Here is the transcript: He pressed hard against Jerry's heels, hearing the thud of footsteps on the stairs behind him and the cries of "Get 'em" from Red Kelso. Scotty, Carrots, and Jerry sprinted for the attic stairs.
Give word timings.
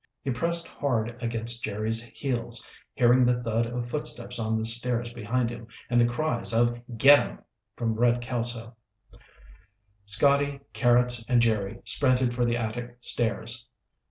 He 0.23 0.31
pressed 0.31 0.67
hard 0.67 1.15
against 1.21 1.61
Jerry's 1.63 2.01
heels, 2.03 2.67
hearing 2.95 3.23
the 3.23 3.43
thud 3.43 3.67
of 3.67 3.87
footsteps 3.87 4.39
on 4.39 4.57
the 4.57 4.65
stairs 4.65 5.13
behind 5.13 5.51
him 5.51 5.67
and 5.91 6.01
the 6.01 6.07
cries 6.07 6.53
of 6.53 6.81
"Get 6.97 7.19
'em" 7.19 7.39
from 7.75 7.93
Red 7.93 8.19
Kelso. 8.19 8.75
Scotty, 10.07 10.61
Carrots, 10.73 11.23
and 11.27 11.39
Jerry 11.39 11.81
sprinted 11.85 12.33
for 12.33 12.45
the 12.45 12.57
attic 12.57 12.95
stairs. 12.97 13.69